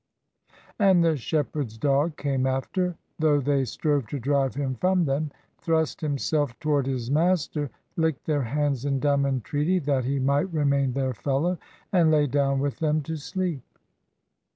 And 0.79 1.03
the 1.03 1.15
shepherd's 1.15 1.77
dog 1.77 2.17
came 2.17 2.47
after, 2.47 2.95
Though 3.19 3.39
they 3.39 3.65
strove 3.65 4.07
to 4.07 4.19
drive 4.19 4.55
him 4.55 4.73
from 4.73 5.05
them; 5.05 5.29
Thrust 5.59 6.01
himself 6.01 6.59
toward 6.59 6.87
his 6.87 7.11
master, 7.11 7.69
Licked 7.97 8.25
their 8.25 8.41
hands 8.41 8.83
in 8.83 8.99
dumb 8.99 9.27
entreaty. 9.27 9.77
That 9.77 10.05
he 10.05 10.17
might 10.17 10.51
remain 10.51 10.93
their 10.93 11.13
fellow; 11.13 11.59
And 11.93 12.09
lay 12.09 12.25
down 12.25 12.59
with 12.59 12.79
them 12.79 13.01
to 13.03 13.15
sleep. 13.15 13.61